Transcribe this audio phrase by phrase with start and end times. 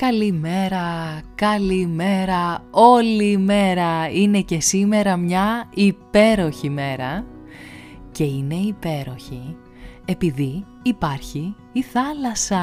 [0.00, 4.10] Καλημέρα, καλημέρα, όλη η μέρα.
[4.10, 7.24] Είναι και σήμερα μια υπέροχη μέρα.
[8.12, 9.56] Και είναι υπέροχη
[10.04, 12.62] επειδή υπάρχει η θάλασσα.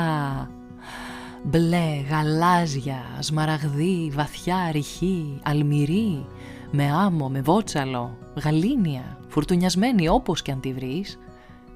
[1.44, 6.26] Μπλε, γαλάζια, σμαραγδί, βαθιά, ρηχή, αλμυρή,
[6.72, 11.20] με άμμο, με βότσαλο, γαλήνια, φουρτουνιασμένη όπως και αν τη βρεις,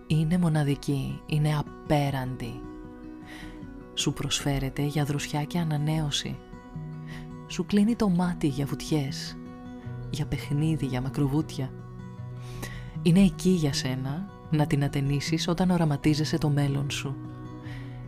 [0.08, 2.62] είναι μοναδική, είναι απέραντη
[4.00, 6.38] σου προσφέρεται για δροσιά και ανανέωση.
[7.48, 9.38] Σου κλείνει το μάτι για βουτιές,
[10.10, 11.72] για παιχνίδι, για μακροβούτια.
[13.02, 17.16] Είναι εκεί για σένα να την ατενίσεις όταν οραματίζεσαι το μέλλον σου.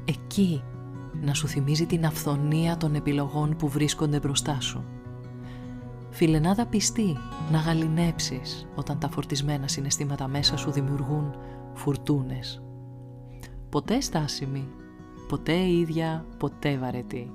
[0.06, 0.64] Εκεί
[1.22, 4.84] να σου θυμίζει την αυθονία των επιλογών που βρίσκονται μπροστά σου.
[6.09, 7.17] Φιλενάδα πιστή
[7.52, 11.36] να γαλινέψεις όταν τα φορτισμένα συναισθήματα μέσα σου δημιουργούν
[11.73, 12.64] φουρτούνες.
[13.69, 14.67] Ποτέ στάσιμη
[15.32, 17.32] ποτέ ίδια, ποτέ βαρετή.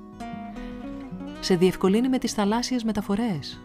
[1.41, 3.61] Σε διευκολύνει με τις θαλάσσιες μεταφορές.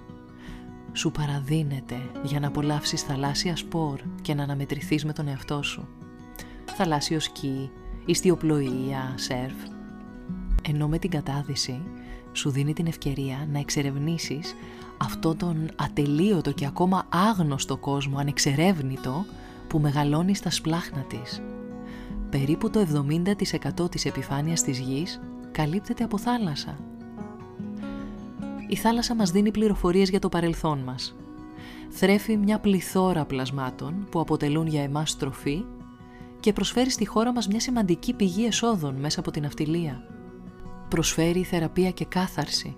[0.94, 5.88] Σου παραδίνεται για να απολαύσεις θαλάσσια σπορ και να αναμετρηθείς με τον εαυτό σου.
[6.66, 7.72] Θαλάσσιο σκι,
[8.06, 9.54] ιστιοπλοεία, σερφ.
[10.70, 11.82] Ενώ με την κατάδυση
[12.32, 14.56] σου δίνει την ευκαιρία να εξερευνήσεις
[14.98, 19.26] αυτό τον ατελείωτο και ακόμα άγνωστο κόσμο ανεξερεύνητο
[19.68, 21.42] που μεγαλώνει στα σπλάχνα της
[22.32, 22.86] περίπου το
[23.84, 25.22] 70% της επιφάνειας της γης
[25.52, 26.78] καλύπτεται από θάλασσα.
[28.68, 31.16] Η θάλασσα μας δίνει πληροφορίες για το παρελθόν μας.
[31.90, 35.66] Θρέφει μια πληθώρα πλασμάτων που αποτελούν για εμάς τροφή
[36.40, 40.04] και προσφέρει στη χώρα μας μια σημαντική πηγή εσόδων μέσα από την αυτιλία.
[40.90, 42.76] Προσφέρει θεραπεία και κάθαρση.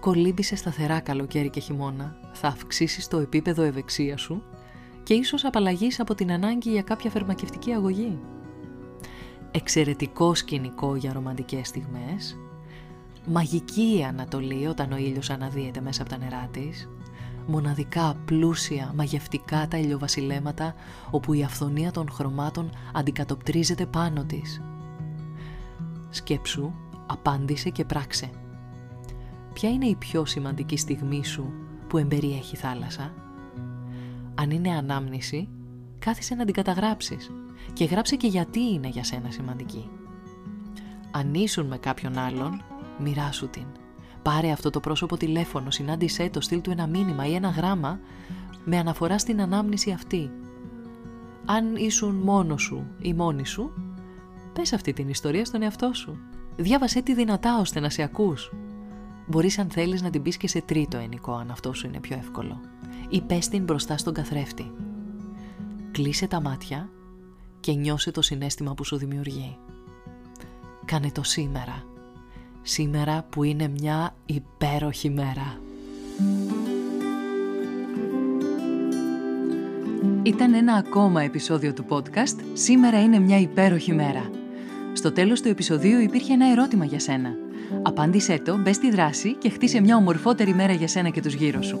[0.00, 4.42] Κολύμπησε σταθερά καλοκαίρι και χειμώνα, θα αυξήσεις το επίπεδο ευεξίας σου
[5.02, 8.18] και ίσως απαλλαγείς από την ανάγκη για κάποια φερμακευτική αγωγή
[9.52, 12.36] εξαιρετικό σκηνικό για ρομαντικές στιγμές,
[13.26, 16.88] μαγική η Ανατολή όταν ο ήλιος αναδύεται μέσα από τα νερά της,
[17.46, 20.74] μοναδικά, πλούσια, μαγευτικά τα ηλιοβασιλέματα
[21.10, 24.62] όπου η αυθονία των χρωμάτων αντικατοπτρίζεται πάνω της.
[26.10, 26.72] Σκέψου,
[27.06, 28.30] απάντησε και πράξε.
[29.52, 31.52] Ποια είναι η πιο σημαντική στιγμή σου
[31.88, 33.12] που εμπεριέχει θάλασσα;
[34.34, 35.48] Αν είναι ανάμνηση,
[36.04, 37.30] κάθισε να την καταγράψεις
[37.72, 39.90] και γράψε και γιατί είναι για σένα σημαντική.
[41.10, 42.62] Αν ήσουν με κάποιον άλλον,
[42.98, 43.66] μοιράσου την.
[44.22, 48.00] Πάρε αυτό το πρόσωπο τηλέφωνο, συνάντησέ το, στείλ του ένα μήνυμα ή ένα γράμμα
[48.64, 50.30] με αναφορά στην ανάμνηση αυτή.
[51.44, 53.72] Αν ήσουν μόνος σου ή μόνη σου,
[54.52, 56.18] πες αυτή την ιστορία στον εαυτό σου.
[56.56, 58.52] Διάβασέ τη δυνατά ώστε να σε ακούς.
[59.26, 62.16] Μπορείς αν θέλεις να την πεις και σε τρίτο ενικό αν αυτό σου είναι πιο
[62.16, 62.60] εύκολο.
[63.08, 64.72] Ή πες την μπροστά στον καθρέφτη.
[65.92, 66.88] Κλείσε τα μάτια
[67.60, 69.58] και νιώσε το συνέστημα που σου δημιουργεί.
[70.84, 71.84] Κάνε το σήμερα.
[72.62, 75.60] Σήμερα που είναι μια υπέροχη μέρα.
[80.22, 84.30] Ήταν ένα ακόμα επεισόδιο του podcast «Σήμερα είναι μια υπέροχη μέρα».
[84.92, 87.34] Στο τέλος του επεισοδίου υπήρχε ένα ερώτημα για σένα.
[87.82, 91.62] Απάντησέ το, μπες στη δράση και χτίσε μια ομορφότερη μέρα για σένα και τους γύρω
[91.62, 91.80] σου.